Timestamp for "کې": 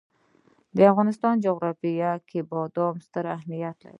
2.29-2.39